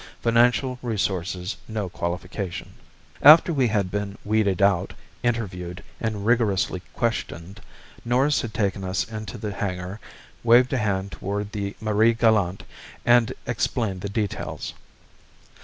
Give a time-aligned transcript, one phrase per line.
[0.23, 2.69] Financial resources no qualification._
[3.21, 7.61] After we had been weeded out, interviewed and rigorously questioned,
[8.03, 9.99] Norris had taken us into the hangar,
[10.43, 12.65] waved a hand toward the Marie Galante
[13.05, 14.73] and explained the details.